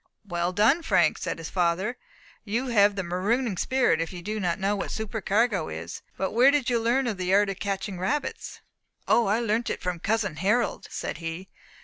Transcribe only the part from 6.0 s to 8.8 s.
But where did you learn the art of catching rabbits?"